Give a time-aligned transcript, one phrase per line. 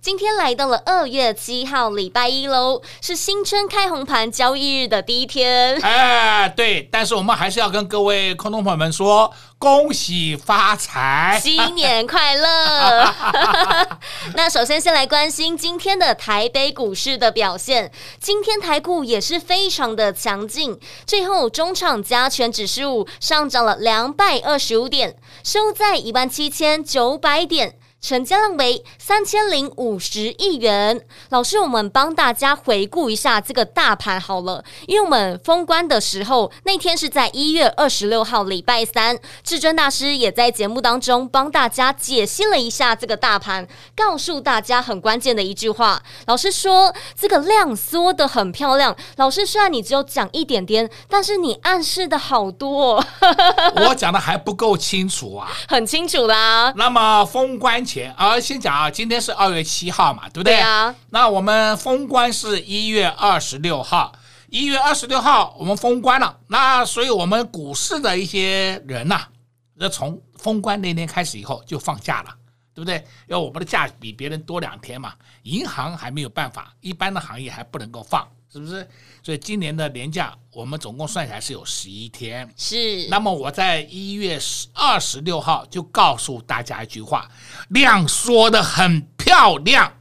[0.00, 5.76] 今天来到了二月七号，礼拜一喽，是新春开红盘交易日的第一天。
[5.82, 13.14] 哎，对，但是我们还是要跟各位空中朋友们说，恭喜发财，新年快乐。
[14.34, 27.77] 那首先先来关心今天的台北股市的表现，今天台股也是非常的强劲，最后中场加权指数上涨了两百二十五点，收在一万七千九百点。
[28.00, 31.04] 成交量为三千零五十亿元。
[31.30, 39.18] 老师，我们帮大家回顾一下这个大盘好了，因为我们封关的时候那天是在一月二十六号，礼拜三。
[39.42, 46.00] 至尊大师也在节目当中帮大家解析了一下这个大盘，告诉大家很关键的一句话。
[46.26, 48.94] 老师说这个量缩的很漂亮。
[49.16, 53.04] 老师，虽然你只有讲一点点，但是你暗示的好多。
[53.88, 55.48] 我讲的还不够清楚啊？
[55.66, 56.72] 很清楚啦。
[56.76, 57.87] 那么封关。
[57.88, 60.54] 前啊，先讲啊，今天是二月七号嘛，对不对？
[60.54, 60.94] 对啊。
[61.08, 64.12] 那我们封关是一月二十六号，
[64.50, 66.38] 一月二十六号我们封关了。
[66.48, 69.26] 那所以我们股市的一些人呐，
[69.74, 72.34] 那从封关那天开始以后就放假了，
[72.74, 72.96] 对不对？
[73.26, 75.14] 因为我们的假比别人多两天嘛。
[75.44, 78.88] 银行还没有办法，一般的行业还不能够放，是不是？
[79.22, 82.48] 所以今年的年假我们总共算起来是有十一天。
[82.56, 83.06] 是。
[83.08, 84.40] 那么我在一月
[84.72, 87.30] 二十六号就告诉大家一句话。
[87.68, 89.92] 量缩的很漂亮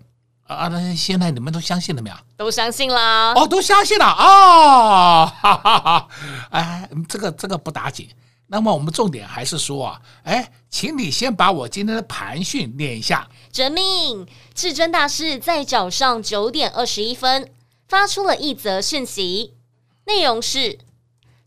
[0.44, 0.70] 啊！
[0.70, 2.16] 那现在你们都相信了没有？
[2.38, 3.34] 都相信啦！
[3.36, 5.30] 哦，都相信了哦！
[5.42, 6.08] 哈哈哈！
[6.52, 8.08] 哎，这个这个不打紧。
[8.50, 13.28] 那么我们重点还是说啊，哎，请你先把我今天的盘讯念一下。
[13.52, 14.26] 遵命！
[14.54, 17.52] 至尊大师在早上九点二十一分
[17.88, 19.54] 发出了一则讯息，
[20.06, 20.78] 内容是：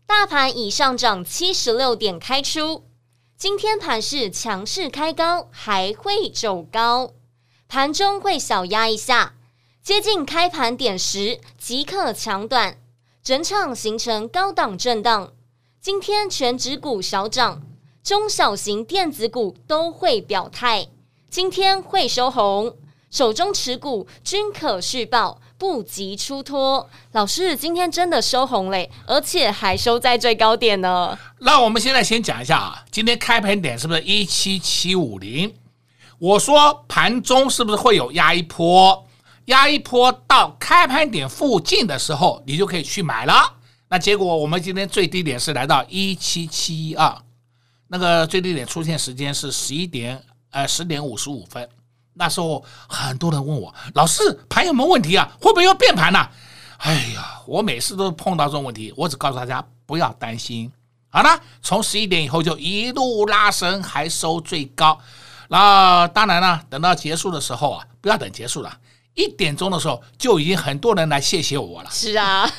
[0.07, 2.83] 大盘已上涨七十六点开出。
[3.37, 7.11] 今天盘势强势开高，还会走高，
[7.67, 9.35] 盘中会小压一下，
[9.83, 12.77] 接近开盘点时即刻抢短，
[13.21, 15.33] 整场形成高档震荡。
[15.79, 17.61] 今天全指股小涨，
[18.03, 20.87] 中小型电子股都会表态，
[21.29, 22.77] 今天会收红，
[23.11, 25.39] 手中持股均可续报。
[25.61, 31.15] 不急出脱，老师今天真的收红嘞，而且还收在最高点呢。
[31.37, 35.53] 那我们现在先讲一下啊，今天开盘点是不是一七七五零？
[36.17, 39.07] 我说盘中是不是会有压一波？
[39.45, 43.57] 压一波到开盘点附近的时候，你就可以去买了。
[43.87, 47.15] 那结果我们今天最低点是来到一七七一二，
[47.87, 51.69] 那个最低点出现时间是十一点呃十点五十五分。
[52.13, 55.31] 那时候很多人问我，老师盘有没有问题啊？
[55.39, 56.27] 会不会要变盘呢？
[56.77, 60.71] 哎呀，我每次都碰到这种问题，我只告诉大家不要担心。
[61.09, 64.99] 好了，从十一点以后就一路拉升，还收最高。
[65.49, 68.77] 那当然了，等到结束的时候啊，不要等结束了，
[69.13, 71.89] 一点钟的时候就已经很多人来谢谢我了。
[71.91, 72.49] 是啊，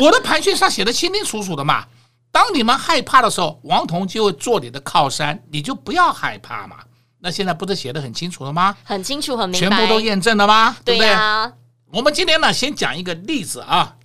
[0.00, 1.86] 我的盘讯上写的清清楚楚的嘛。
[2.30, 6.76] 当你们害怕的时候，王彤就会做你的靠山，你就不要害怕嘛。
[7.24, 8.76] 那现在不是写的很清楚了吗？
[8.82, 10.76] 很清楚，很明白，全部都验证了吗？
[10.84, 11.08] 对不对？
[11.08, 11.52] 啊。
[11.92, 13.96] 我们今天呢，先讲一个例子啊。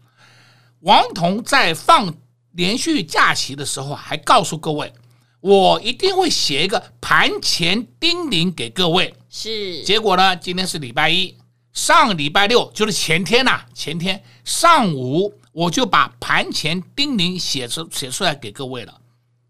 [0.82, 2.14] 王彤在放
[2.52, 4.94] 连续假期的时候，还告诉各位，
[5.40, 9.12] 我一定会写一个盘前叮咛给各位。
[9.32, 9.84] 是。
[9.84, 11.36] 结果呢，今天是礼拜一，
[11.74, 18.94] 上礼拜六就是前天呐、啊，前天上午我就把盘前叮咛写出写出来给各位了。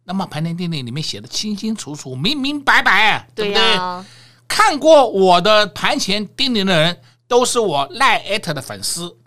[0.10, 3.62] 那么盘前定理里面写的清清楚楚、明明白白，对不对？
[3.62, 4.06] 对啊、
[4.48, 9.18] 看过我的盘前定理的人，都是我 LINE@ 的粉丝，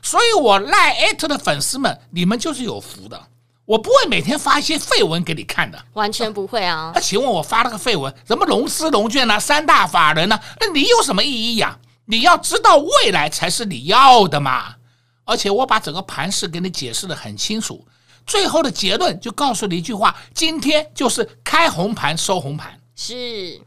[0.00, 3.20] 所以我 LINE@ 的粉丝们，你们就是有福的。
[3.64, 6.92] 我不会每天发一些废文给你看的，完全不会啊。
[6.94, 11.76] 那请问我发了个废文，什么融资融券啊，三大法人啊，那你有什么意义呀？
[12.04, 14.76] 你要知道未来才是你要的嘛。
[15.24, 17.84] 而且我把整个盘势给你解释的很清楚。
[18.28, 23.60] 最后的结论就告诉你一句话：今天就是开红盘收红盘，是，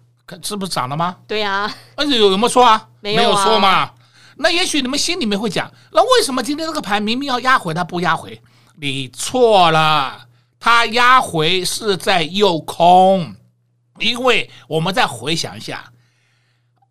[0.44, 1.18] 是不是涨了吗？
[1.28, 2.88] 对呀，而且有有没有错啊？
[3.02, 3.92] 没有说嘛。
[4.38, 8.42] 那也许你们心里面会讲，那为什么今天这个盘明明要压回，它不压回？
[8.75, 10.28] 你错了，
[10.60, 13.36] 它压回是在诱空，
[14.00, 15.92] 因为我们再回想一下，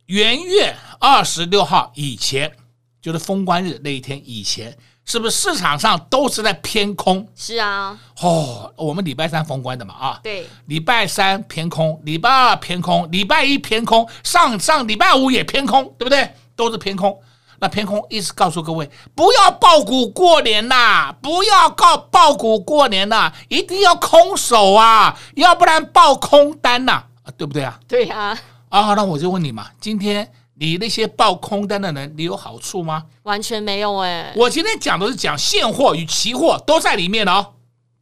[0.07, 2.53] 元月二十六号以前，
[3.01, 4.77] 就是封关日那一天以前。
[5.07, 7.27] 是不是市场上都是在偏空？
[7.35, 16.33] 是啊，哦，我们礼拜三封关的嘛，啊，对，礼拜三偏空，礼拜二偏空，礼拜一偏空，上上礼拜五也偏空，对不对？
[16.55, 17.19] 都是偏空。
[17.59, 27.81] 那偏空意思告诉各位，不要爆股过年呐，不要告爆股过年呐，一定要空手啊，要不然爆空单呐，啊，对不对啊？
[27.89, 28.39] 对啊。
[28.69, 30.31] 啊，那我就问你嘛，今天。
[30.61, 33.07] 你那些爆空单的人，你有好处吗？
[33.23, 34.31] 完全没有哎！
[34.37, 37.55] 我今天讲的是讲现货与期货都在里面哦，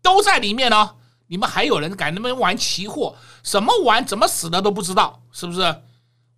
[0.03, 0.97] 都在里面哦。
[1.29, 3.15] 你们还有人敢那么玩期货？
[3.45, 4.05] 什么玩？
[4.05, 5.61] 怎么死的都不知道，是不是？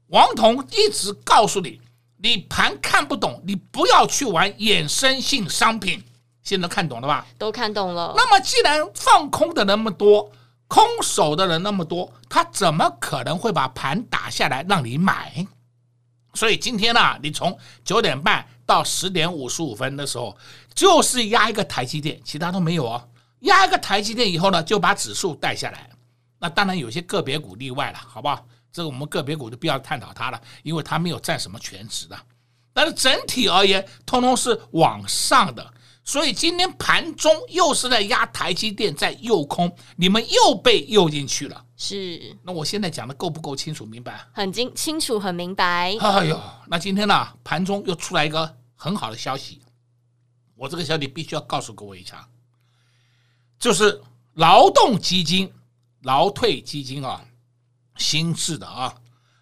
[0.08, 1.80] 王彤一直告诉你，
[2.18, 6.04] 你盘看不懂，你不要去玩衍生性商品。
[6.42, 7.24] 现在看懂了吧？
[7.38, 8.12] 都看懂了。
[8.14, 10.30] 那么既然放空的那么多，
[10.68, 15.46] 空手的人那么多，他怎么可能会把盘打下来让你买？
[16.34, 20.36] 所以今天呢、你从九点半到十点五十五分的时候，
[20.74, 23.08] 就是压一个台积电，其他都没有哦。
[23.40, 25.90] 压一个台积电以后呢，就把指数带下来。
[26.38, 28.46] 那当然有些个别股例外了，好不好？
[28.72, 32.16] 这个我们个别股就不要探讨它了，因为它没有占什么全值的。
[32.72, 35.74] 但是整体而言，通通是往上的。
[36.04, 41.64] 所以今天盘中又是在压台积电，在诱空，你们又被诱进去了。
[41.82, 44.22] 是，那我现在讲的够不够清楚明白？
[44.34, 45.96] 很清清楚，很明白。
[45.98, 49.62] 哎呦，那今天呢，盘中又出来一个很好的消息，
[50.56, 52.28] 我这个消息必须要告诉各位一下，
[53.58, 54.02] 就是
[54.34, 55.50] 劳动基金、
[56.02, 57.24] 劳退基金啊，
[57.96, 58.94] 新制的啊，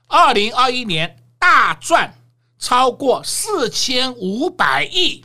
[0.07, 2.15] 二零二一年大赚
[2.57, 5.25] 超过四千五百亿，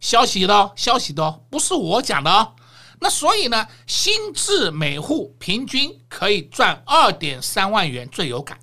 [0.00, 2.54] 消息的消息的，不是我讲的哦。
[3.02, 8.56] 那所以呢，新制每户平均可以赚二点三万元最有感。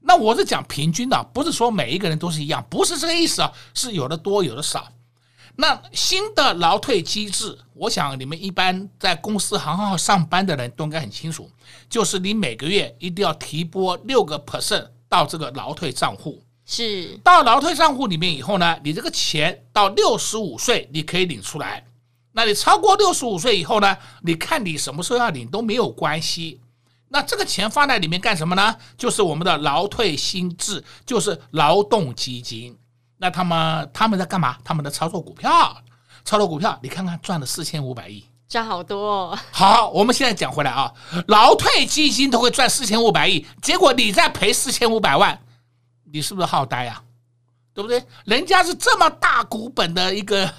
[0.00, 4.86] 那我是讲平均的，不是说每一个人都是一样，不是这个意思啊，是有的多有的少。
[5.56, 11.50] 那新的劳退机制，我想你们一般在公司行号上班的人都应该很清楚，
[11.90, 16.40] 就是你每个月一定要提拨六个 percent 到这个劳退账户。
[16.64, 21.84] 是到劳退账户里面以后呢，你这个钱到六十五岁你可以领出来。
[22.36, 23.96] 那你超过六十五岁以后呢？
[24.22, 26.60] 你看你什么时候要领都没有关系。
[27.08, 28.74] 那这个钱放在里面干什么呢？
[28.98, 32.76] 就是我们的劳退新制，就是劳动基金。
[33.18, 34.58] 那他们他们在干嘛？
[34.64, 35.80] 他们在操作股票，
[36.24, 36.76] 操作股票。
[36.82, 39.38] 你看看赚了四千五百亿，赚好多哦。
[39.52, 40.92] 好，我们现在讲回来啊，
[41.28, 45.40] 劳退基金都会赚四千五百亿，结果你再赔四千五百万，
[46.12, 47.00] 你是不是好呆呀？
[47.72, 48.04] 对不对？
[48.24, 50.52] 人家是这么大股本的一个。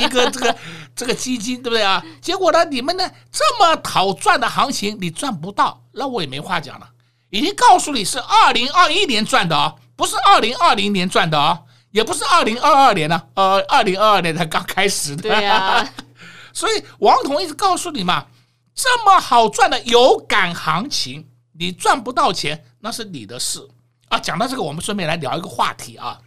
[0.00, 0.56] 一个这个
[0.94, 2.04] 这个基金对不对啊？
[2.20, 6.88] 结果呢，你们呢这么好赚的行情你赚不到，那我也没话讲了。
[7.30, 15.22] 已经告诉你是二零二一年赚的哦，不是二零二零年赚的哦，也不是二零二二年呢，呃，二零二二年才刚开始的。
[15.22, 15.84] 对呀，
[16.54, 18.26] 所以王彤一直告诉你嘛，
[18.74, 23.68] 这么好赚的有感行情，你赚不到钱那是你的事
[24.08, 24.18] 啊。
[24.18, 26.20] 讲到这个，我们顺便来聊一个话题啊。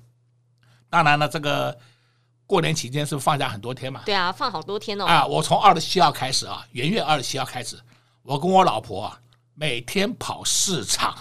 [0.90, 1.78] 当然了，这个。
[2.48, 4.02] 过年期间是放假很多天嘛？
[4.06, 5.06] 对啊，放好多天哦。
[5.06, 7.78] 啊，我从二十七号开始啊，元月二十七号开始，
[8.24, 9.20] 我跟我老婆啊，
[9.60, 11.18] 每天跑市场，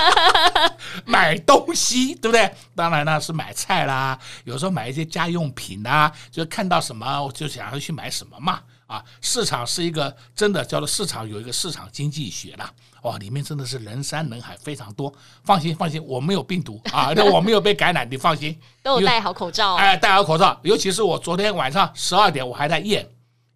[1.06, 2.54] 买东西，对不对？
[2.74, 8.60] 当然呢是买菜啦，有时候买一些家用品啊，就看到什么我就想要去买什么嘛。
[8.86, 12.70] 啊，市场是一个真的叫做市场，有一个市场经济学啦
[13.02, 15.12] 哇，里面真的是人山人海，非常多。
[15.42, 18.56] 放心，放心，我没有病毒啊， 那我没有被感染，你放心。
[18.82, 20.60] 都有戴好口罩，哎，戴好口罩。
[20.62, 23.10] 尤其是我昨天晚上十二点，我还在验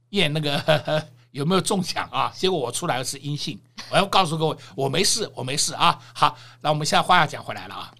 [0.09, 3.61] 验那个呵呵 有没有中奖啊， 结果我出来的是阴性。
[3.91, 5.99] 我要告诉各位，我没事，我没事啊。
[6.15, 7.93] 好，那我们现在话要讲回来了啊，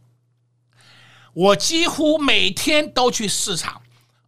[1.33, 3.83] 我几乎每天都去市场。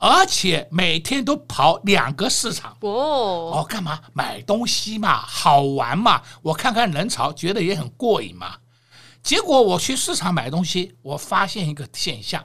[0.05, 8.57] 而且每天都跑两个市场哦哦，干嘛买东西嘛，好玩嘛，我看看人潮，觉得也很过瘾嘛。
[9.23, 12.45] 结果我去市场买东西，我发现一个现象：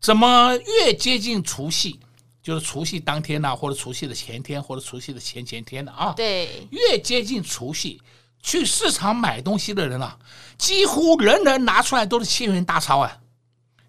[0.00, 1.98] 怎么越接近除夕，
[2.42, 6.12] 就是除夕当天呐、啊，或者除夕的前天，或者除夕的前前天的啊？
[6.16, 8.02] 对，越接近除夕，
[8.42, 10.18] 去市场买东西的人啊，
[10.58, 13.18] 几乎人人拿出来都是千元大钞啊。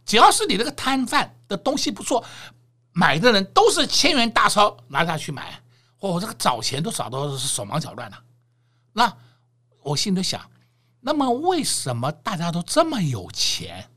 [0.06, 2.24] 只要是你这个摊贩的东西不错，
[2.92, 5.60] 买的人都是千元大钞拿下去买，
[6.00, 8.24] 哦，这个找钱都找到是手忙脚乱了。
[8.92, 9.12] 那
[9.82, 10.40] 我心里想，
[11.00, 13.90] 那么为什么大家都这么有钱？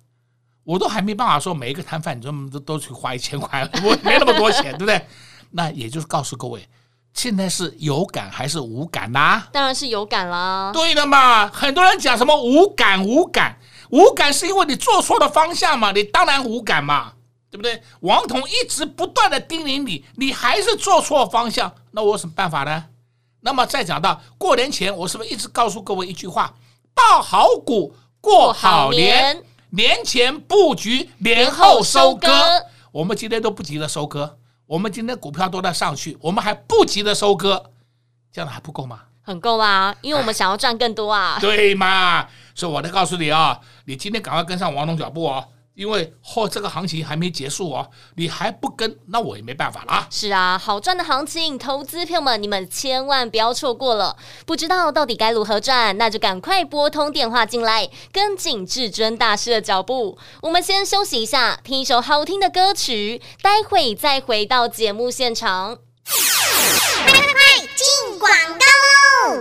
[0.66, 5.00] 我都还没办法说每一个摊贩你都都去花一千块， 我没那么多钱，对不对？
[5.52, 6.68] 那也就是告诉各位，
[7.14, 9.48] 现在是有感还是无感呐、啊？
[9.52, 10.72] 当然是有感啦。
[10.74, 13.56] 对的嘛，很多人讲什么无感无感，
[13.90, 17.12] 无感是因为你做错了方向嘛，你当然无感嘛，
[17.48, 17.80] 对不对？
[18.00, 22.86] 王彤一直不断的叮咛你，你还是做错方向，那我有什么办法呢？
[23.40, 26.52] 那么再讲到过年前，我是不是一直告诉各位一句话：
[26.92, 29.40] 抱好股，过好年。
[29.70, 32.28] 年前布局，年后收割。
[32.92, 37.70] 我们今天都不急着收割，我们今天股票都在上去，我们还不急着收割，
[38.32, 39.00] 这样的还不够吗？
[39.22, 41.36] 很够啦，因为我们想要赚更多啊。
[41.42, 42.26] 对嘛？
[42.54, 45.48] 所以我得告诉你啊、哦，你今天赶快跟上王总脚步哦。
[45.76, 50.08] 因为后这个行情还没结束哦，你还不跟，那我也没办法了啊。
[50.10, 54.16] 是啊，好赚的行情，投资朋友们，你们千万不要错过了。
[54.46, 60.18] 不知道到底该如何赚，那就赶快拨通电话进来，跟紧至尊大师的脚步。
[60.40, 65.76] 我们先休息一下，听一首好听的歌曲，待会再回到节目现场。
[66.66, 68.66] 快快快，进广告。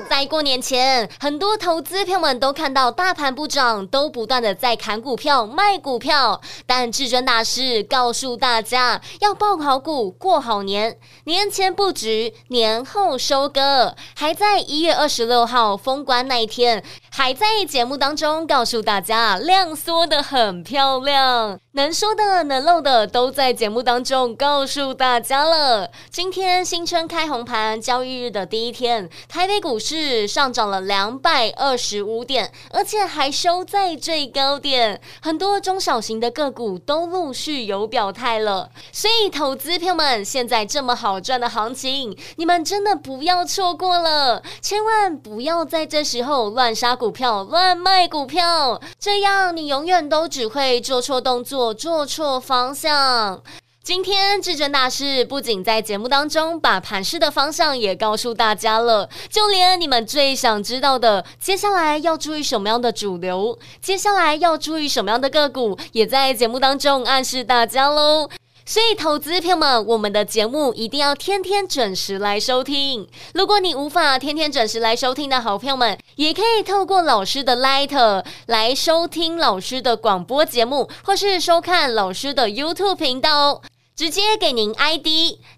[0.09, 6.41] 在过年前，很多投资朋友们都看到大盘不涨，都不断的在砍股票、卖股票。
[6.65, 13.95] 但至尊大师告诉大家，要抱好股，过好年，年前布局，年后收割。
[14.15, 21.59] 还在一月二十六号封关那一天，还在节目当中告诉大家，量缩的很漂亮。
[21.73, 25.91] 能说的、能漏的，都在节目当中告诉大家了。
[26.09, 34.99] 今天新春开开红盘，交易日的第一天，台北股市上涨了两百二十五点，而且还收在最高点。
[35.21, 38.69] 很多中小型的个股都陆续有表态了。
[38.91, 44.43] 所以，投资朋友们，现在这么好赚的行情，你们真的不要错过了。
[44.59, 51.73] 千万不要在这时候乱杀股票、乱卖股票，这样你永远都只会做错动作。
[51.73, 53.41] 做错方向。
[53.85, 68.27] 今天至尊大师不仅在节目当中把盘势的方向也告诉大家了，就连你们最想知道的接下来要注意什么样的主流，接下来要注意什么样的个股，也在节目当中暗示大家喽。
[68.65, 73.07] 所以，投资朋友们，我们的节目一定要天天准时来收听。
[73.35, 83.61] 如果你无法天天准时来收听的好朋友们，也可以透过老师的 Light 来收听老师的广播节目，或是收看老师的 YouTube 频道哦。
[83.95, 85.07] 直接给您 ID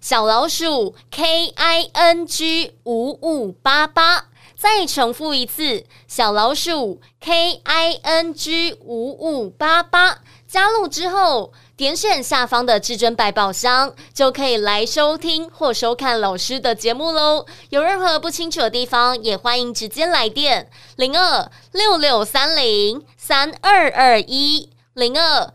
[0.00, 4.26] 小老鼠 K I N G 五五八八，
[4.56, 11.52] 再重复一次小老鼠 K I N G 五五八八，加入之后。
[11.78, 17.46] 点选下方的至尊百宝箱，就可以来收听或收看老师的节目喽。
[17.70, 25.54] 有任何不清楚的地方，也欢迎直接来电零二六六三零三二二一零二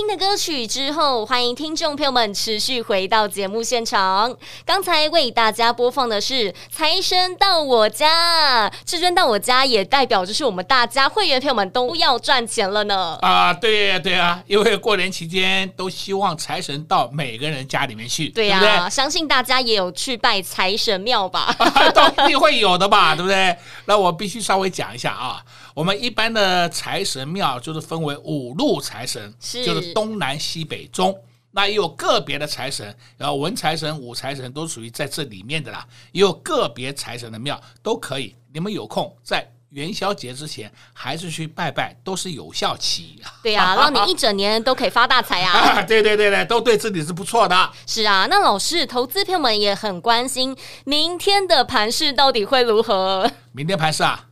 [0.00, 4.34] 听的歌曲之后，欢迎听众朋友们持续回到节目现场。
[4.64, 13.18] 刚才为大家播放的是《财神到我家》，至尊到我家也代表就是我们大家会员朋友们都要赚钱了呢。
[13.20, 18.90] 啊，对呀，对呀，因为过年期间都希望财神到每个人家里面去，对呀、啊，对？
[18.90, 21.54] 相信大家也有去拜财神庙吧？
[21.94, 23.54] 都一定会有的吧，对不对？
[23.84, 25.42] 那我必须稍微讲一下啊，
[25.74, 29.64] 我们一般的财神庙就是分为五路财神，是。
[29.64, 31.16] 就是东南西北中，
[31.52, 35.86] 那也有个别的财神，然后文财神、武财神都属于在这里面的啦。
[36.12, 43.22] 也有个别财神的庙都可以，你们有空在元宵节之前还是去拜拜，都是有效期。
[43.40, 45.52] 对呀、啊，让你一整年都可以发大财啊！
[45.52, 47.70] 啊 对对对对，都对自己是不错的。
[47.86, 53.30] 是啊，那老师，投资朋友们也很关心明天的盘势到底会如何？
[53.52, 54.26] 明天盘势啊，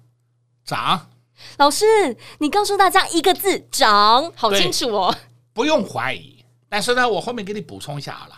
[0.64, 1.08] 涨。
[1.58, 1.84] 老师，
[2.38, 5.14] 你告诉大家一个字，涨，好清楚哦。
[5.52, 8.34] 不用怀疑，但是呢，我后面给你补充一下好了。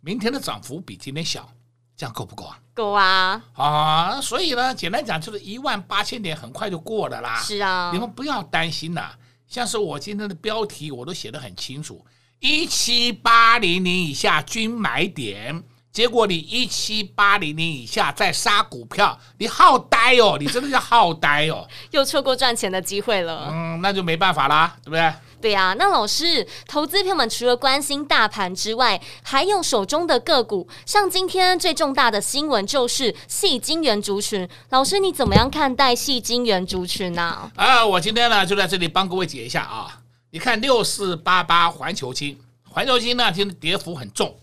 [0.00, 1.48] 明天的涨幅比今天小，
[1.96, 2.58] 这样够不够啊？
[2.74, 3.44] 够啊！
[3.54, 7.40] 啊，所以呢，简单讲就是一万八千点很快就过了啦。
[7.42, 9.12] 是啊，你们不要担心呐。
[9.46, 12.04] 像是我今天的标题，我都写得很清楚：
[12.40, 15.62] 一七八零零以下均买点。
[15.92, 20.36] 结果你一七八零零以下再杀股票，你好呆哦！
[20.40, 21.68] 你真的是好呆哦！
[21.90, 23.48] 又错过赚钱的机会了。
[23.52, 25.12] 嗯，那就没办法啦，对不对？
[25.42, 34.48] 对呀，那老师，投资朋友们除了关心大盘之外，还有手中的个股，像今天最重大的新闻就是细晶圆族群。
[34.70, 37.50] 老师，你怎么样看待细晶圆族群呢？
[37.56, 39.98] 啊，我今天呢就在这里帮各位解一下啊。
[40.30, 44.34] 你看六四八八环球金，环球金呢今天跌幅很重，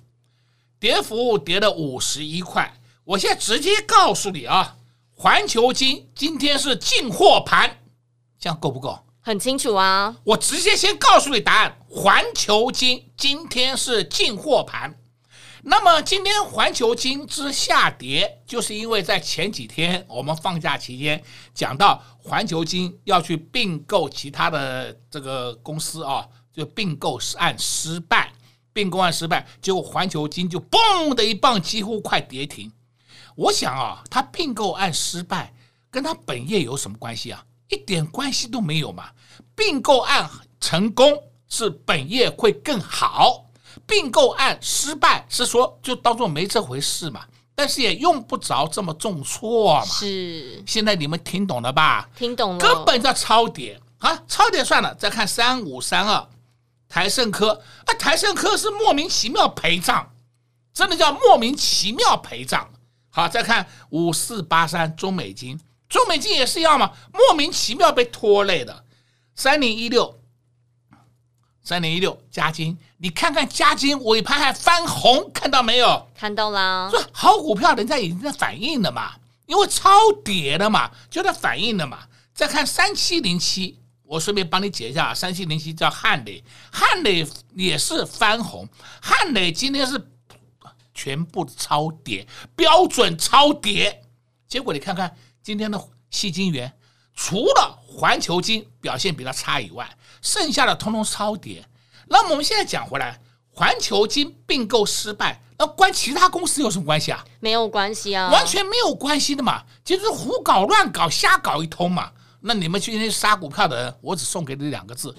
[0.79, 2.73] 跌幅跌了五十一块。
[3.03, 4.77] 我现在直接告诉你啊，
[5.11, 7.79] 环球金今天是进货盘，
[8.39, 8.99] 这样够不够？
[9.21, 14.95] 很清楚啊，我直接先告诉你答案：环球金今天是进货盘。
[15.63, 21.21] 那么今天环球金之下跌，就是因为在前几天我们放假期间
[21.53, 28.31] 讲到环球金要去并购其他的这个公司啊，就并购案失败，
[28.79, 32.71] 并购案失败，结果环球金就嘣的一棒，几乎快跌停。
[33.35, 35.53] 我想啊，他并购案失败
[35.91, 37.43] 跟他本业有什么关系啊？
[37.67, 39.09] 一点关系都没有嘛！
[39.53, 40.29] 并购案
[40.61, 41.11] 成功
[41.49, 43.47] 是本业会更好，
[43.85, 47.25] 并购案失败是说就当做没这回事嘛。
[47.53, 49.83] 但是也用不着这么重挫嘛。
[49.83, 52.09] 是，现在你们听懂了吧？
[52.15, 54.17] 听懂了，根本叫超跌啊！
[54.25, 56.25] 超跌算了，再看三五三二
[56.89, 60.07] 台盛科啊，台盛科是莫名其妙陪葬，
[60.73, 62.69] 真的叫莫名其妙陪葬。
[63.11, 65.59] 好，再看五四八三中美金。
[65.87, 68.85] 中美金也是一样嘛，莫名其妙被拖累的。
[69.35, 70.19] 三零一六，
[71.63, 76.07] 三零一六，加金，你看看加金尾盘还翻红，看到没有？
[76.13, 76.89] 看到啦。
[76.91, 79.13] 说好股票，人家已经在反应了嘛，
[79.47, 79.89] 因为超
[80.23, 81.99] 跌了嘛，就在反应了嘛。
[82.35, 88.67] 再看三七零七，我顺便帮你解一下，三七零七叫汉磊，汉磊也是翻红，
[88.99, 90.03] 汉磊今天是
[90.95, 94.01] 全部超跌，标准超跌，
[94.47, 95.15] 结果你看看。
[95.41, 95.79] 今天的
[96.11, 96.71] 矽晶圆，
[97.15, 101.63] 除了环球金表现比较差以外，剩下的通通超跌。
[102.07, 107.23] 那么我们现在讲回来，环球金并购失败，那关其他公司有什么关系啊？
[107.39, 112.11] 没有关系啊，完全没有关系的嘛，就是胡搞乱搞、瞎搞一通嘛。
[112.41, 115.15] 那你们今天杀股票的人，我只送给你两个字：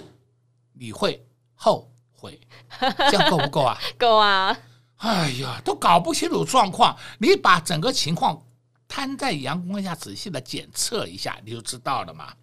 [0.73, 2.39] 你会后悔。
[2.79, 3.77] 这样够不够啊？
[3.97, 4.57] 够啊！
[4.97, 8.43] 哎呀，都搞不清楚状况，你把整个情况。
[8.87, 12.33] 摊在阳光下仔细的检测一下，你就知道了嘛。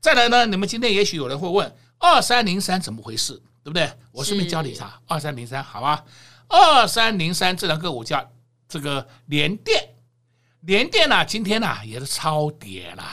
[0.00, 3.32] 再来呢，你们今天也许有人会问：二三零三怎么回事？
[3.64, 3.92] 对不对？
[4.12, 6.04] 我顺便教你一下，二三零三，好吧？
[6.46, 8.24] 二三零三这两个股叫
[8.68, 9.96] 这个联电，
[10.60, 13.04] 联电呢、啊，今天呢、啊、也是超跌了，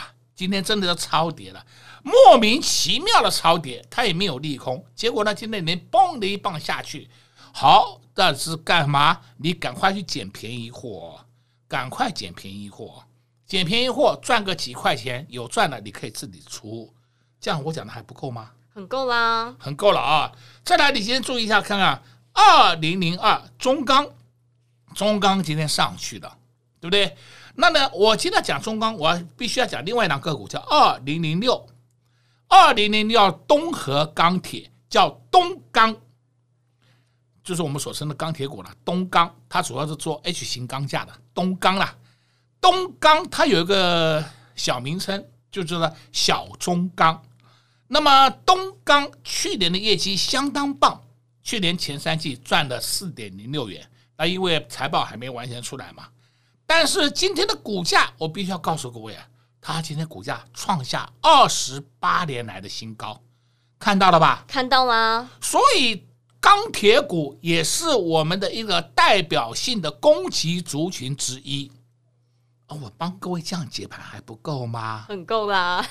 [0.41, 1.63] 今天真的要超跌了，
[2.01, 7.07] 莫名其妙的超跌，它也没有利空，结果呢，今天连嘣的一棒下去，
[7.53, 9.21] 好，但是干嘛？
[9.37, 11.23] 你赶快去捡便宜货。
[11.67, 13.03] 赶快捡便宜货，
[13.45, 16.91] 捡便宜货赚个几块钱，有赚了你可以自己出，
[17.39, 18.49] 这样我讲的还不够吗？
[18.73, 20.31] 很够啦，很够了啊！
[20.63, 22.01] 再来，你先注意一下，看看
[22.33, 24.09] 二零零二中钢，
[24.95, 26.35] 中钢今天上去了，
[26.79, 27.15] 对不对？
[27.55, 31.67] 那呢，我今天讲中钢，我必须要讲另外一档个股，叫二零零六，
[32.47, 35.95] 二零零六东和钢铁，叫东钢。
[37.43, 41.95] 就是我们所称的钢铁股了，东钢，它主要是做 H 型钢架的东钢啦。
[42.61, 44.23] 东钢它有一个
[44.55, 47.21] 小名称，就叫做小中钢。
[47.87, 51.01] 那么东钢去年的业绩相当棒，
[51.43, 53.85] 去年前三季赚了四点零六元，
[54.15, 56.07] 那因为财报还没完全出来嘛。
[56.73, 59.27] 但是今天的股价，我必须要告诉各位啊，
[59.59, 63.21] 它今天股价创下二十八年来的新高，
[63.77, 64.45] 看到了吧？
[64.47, 65.29] 看到啦。
[65.41, 66.07] 所以
[66.39, 71.69] 钢铁股也是我们的一个代表性的攻击族群之一。
[72.67, 75.03] 哦，我帮各位这样解盘还不够吗？
[75.09, 75.85] 很够啦。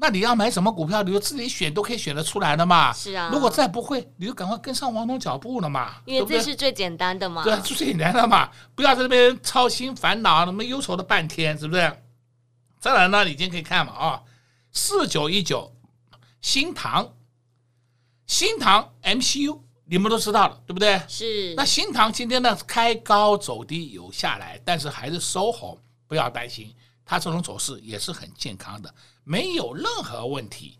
[0.00, 2.92] 那你要买什么股票，你就自己选，都可以选得出来的嘛。
[2.92, 3.30] 是啊。
[3.32, 5.96] 如果再不会，你就赶快跟上王总脚步了嘛。
[6.04, 7.42] 因为这是最简单的嘛。
[7.42, 12.02] 对，最简单的嘛，不要在这边操心烦恼，那么忧愁了半天，是不是？
[12.78, 14.22] 再来呢，你今天可以看嘛啊，
[14.70, 15.74] 四九一九，
[16.40, 17.12] 新塘，
[18.24, 21.02] 新塘 MCU，你们都知道了，对不对？
[21.08, 21.54] 是。
[21.56, 26.72] 那新塘今天呢，开高走低有下来，但是还是收红，不要担心。
[27.04, 28.94] 它这种走势也是很健康的，
[29.28, 30.78] 没有任何问题。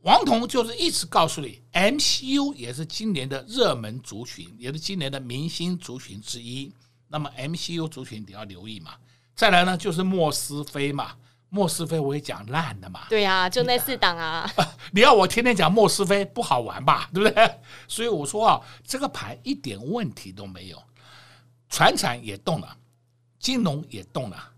[0.00, 6.72] 王彤就是一直告诉你，MCU 也是今年的热门族群，也是今年的明星族群之一。
[7.06, 8.94] 那么 MCU 族群你要留意嘛。
[9.36, 11.12] 再来呢，就是莫斯菲嘛，
[11.50, 13.06] 莫斯菲我也讲烂的嘛。
[13.10, 14.50] 对呀、啊，就那四档啊。
[14.90, 17.10] 你要我天天讲莫斯菲不好玩吧？
[17.14, 17.60] 对不对？
[17.86, 20.82] 所以我说啊，这个盘一点问题都没有，
[21.68, 22.74] 船产也动了，
[23.38, 24.48] 金融也动了。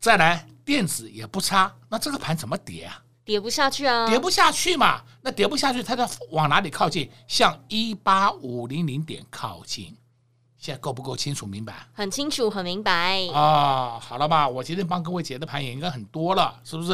[0.00, 3.02] 再来，电子也不差，那这个盘怎么跌啊？
[3.24, 4.06] 跌不下去啊！
[4.08, 5.02] 跌不下去嘛？
[5.20, 7.10] 那跌不下去，它在往哪里靠近？
[7.26, 9.96] 向一八五零零点靠近。
[10.58, 11.88] 现在够不够清楚明白？
[11.92, 14.00] 很清楚，很明白啊、哦！
[14.00, 16.92] 好了吧，我今天帮各位解的盘也应该很多了，是不是？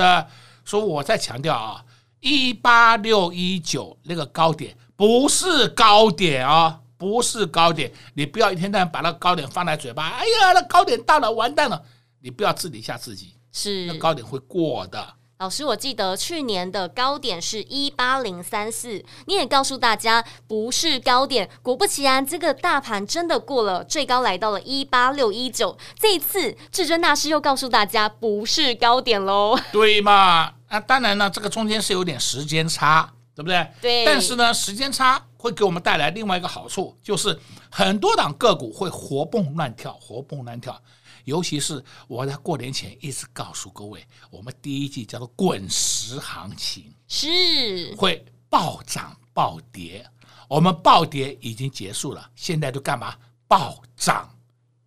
[0.65, 1.85] 所以我再强调啊，
[2.21, 10.09] 一八六一九那个高点不是高点啊、哦，不是高点，你不要一天到晚把那个高点放在嘴巴。
[10.13, 11.85] 哎呀，那高点到了，完蛋了。
[12.19, 15.15] 你不要自己吓自己，是那高点会过的。
[15.39, 21.49] 老师，我记得去年的高点是一八零三四，你也告诉大家不是高点。
[21.63, 25.77] 果不其然，这个大盘真的过了，最高来到了一八六一九。
[25.99, 29.59] 这一次，至尊大师又告诉大家不是高点喽。
[29.73, 30.53] 对嘛？
[30.69, 33.67] 啊，当然呢，这个中间是有点时间差，对不对？
[33.81, 34.05] 对。
[34.05, 37.39] 但是呢，时间差会给我们带来另外一个好处，就是
[37.71, 40.81] 很多档个股会活蹦乱跳，活蹦乱跳。
[41.27, 50.09] 尤其是我在过年前一直告诉各位，我们第一季叫做滚石行情，是会暴涨暴跌。
[50.49, 53.17] 我们暴跌已经结束了，现在都干嘛？
[53.49, 54.31] 暴涨，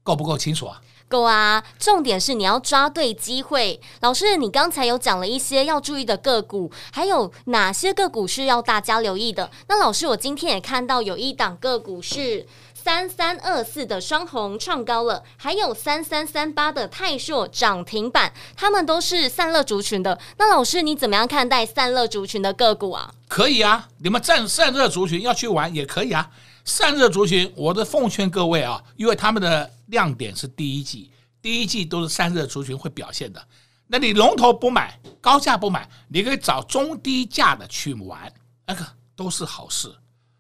[0.02, 0.82] 够不够清楚啊？
[1.10, 1.62] 够啊！
[1.78, 3.82] 重点是你要抓对机会。
[4.00, 9.52] 老师，你刚才有讲了一些要注意的个股，还有哪些个股是要大家留意的？
[9.68, 12.48] 那老师，我今天也看到有一档个股是。
[12.82, 20.18] 三三二四的双红创高了，还有三三三八的泰硕涨停板，他们都是散热族群的。
[20.38, 23.14] 那老师，你怎么样看待散热族群的个股啊？
[23.28, 26.32] 可以啊，你们站散热族群要去玩也可以啊。
[26.64, 31.12] 散热族群，我的奉劝各位啊，因为他们的亮点是第一季，
[31.42, 33.44] 第一季都是散热族群会表现的。
[33.88, 38.32] 那你龙头不买，高价不买，你可以找中低价的去玩，
[38.66, 39.94] 那个都是好事，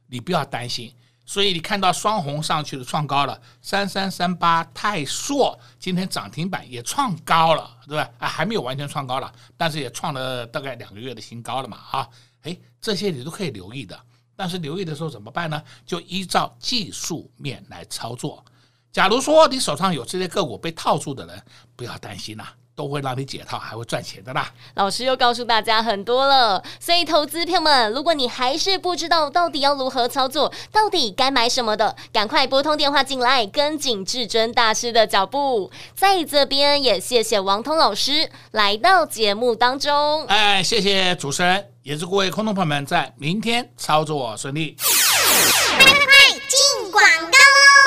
[0.07, 0.93] 你不要担心。
[1.29, 8.09] 所以你看到双红上去了，创高了，三三三八泰硕今天涨停板也创高了，对吧？
[8.17, 12.09] 啊，还没有完全创高了，但是也创了大概两个月的新高了嘛，啊，
[12.41, 13.95] 诶，这些你都可以留意的。
[14.35, 15.61] 但是留意的时候怎么办呢？
[15.85, 18.43] 就依照技术面来操作。
[18.91, 21.43] 假如说你手上有这些个股被套住的人，
[21.75, 22.47] 不要担心呐、
[22.79, 24.49] 都会让你解套，还会赚钱的啦。
[24.75, 35.69] 老师又告诉大家很多了，所以投资票们，如果你还是不知道到底要如何操作，到底该买什么的，赶快拨通电话进来，跟紧至尊大师的脚步。
[35.93, 40.25] 在这边也谢谢王通老师来到节目当中。
[40.27, 44.77] 哎，谢谢主持人，也祝各位空头朋友们在明天操作顺利。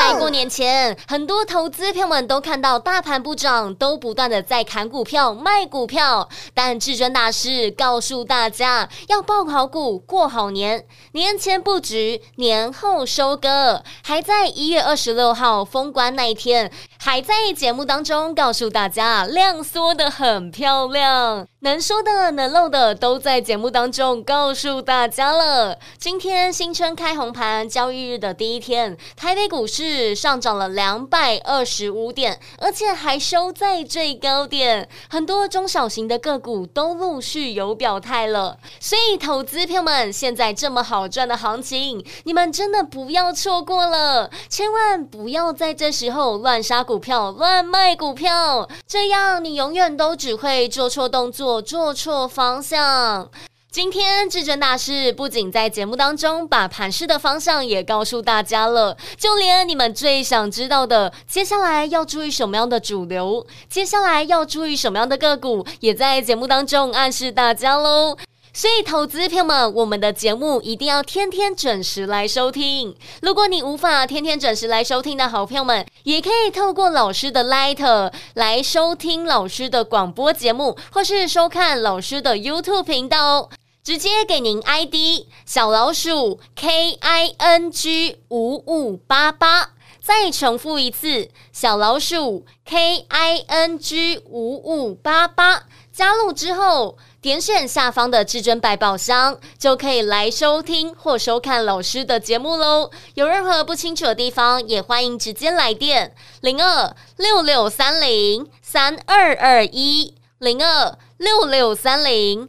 [0.03, 6.29] 在过年前，很多投资票们都看到大盘不涨，都不断的在砍股票、卖股票。
[6.53, 13.85] 但至尊大师告诉大家，要抱好股，过好年，年前布局，年后收割。
[14.03, 21.47] 还在一月二十六号封关那一天，还在节目当中告诉大家，量缩的很漂亮。
[21.61, 25.79] 能说的、能漏的，都在节目当中告诉大家了。
[25.97, 34.89] 今天新春开红盘，交易日的第一天，台北股市上涨了两百二十五点，而且还收在最高点。
[35.09, 38.59] 很多中小型的个股都陆续有表态了。
[38.81, 44.31] 所以，投资朋友们，现在这么好赚的行情，你们真的不要错过了。
[44.49, 51.63] 千万不要在这时候乱杀股票、乱卖股票，这样你永远都只会做错动作。
[51.63, 53.31] 做错方向，
[53.73, 68.15] 今天至尊大师不仅在节目当中把盘势的方向也告诉大家了，就连你们最想知道的接下来要注意什么样的主流，接下来要注意什么样的个股，也在节目当中暗示大家喽。
[68.53, 72.95] 所以，投资朋友们，我们的节目一定要天天准时来收听。
[73.23, 83.49] 如果你无法天天准时来收听的好朋友们，也可以透过老师的 Light 来收听老师的广播节目，或是收看老师的 YouTube 频道哦。
[83.85, 102.89] 直接给您 ID 小老鼠 K I N G 五五八八，再重复一次小老鼠 K I N G 五五八八，加入之后点选下方的至尊百宝箱，就可以来收听或收看老师的节目喽。
[103.15, 112.49] 有任何不清楚的地方，也欢迎直接来电零二六六三零三二二一零二六六三零。